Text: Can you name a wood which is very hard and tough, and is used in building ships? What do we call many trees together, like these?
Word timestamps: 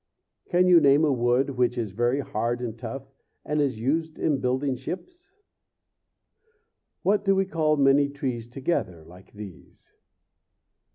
Can 0.49 0.65
you 0.65 0.79
name 0.79 1.05
a 1.05 1.11
wood 1.11 1.51
which 1.51 1.77
is 1.77 1.91
very 1.91 2.21
hard 2.21 2.59
and 2.59 2.75
tough, 2.75 3.03
and 3.45 3.61
is 3.61 3.77
used 3.77 4.17
in 4.17 4.39
building 4.41 4.75
ships? 4.75 5.29
What 7.03 7.23
do 7.23 7.35
we 7.35 7.45
call 7.45 7.77
many 7.77 8.09
trees 8.09 8.47
together, 8.47 9.03
like 9.05 9.31
these? 9.33 9.91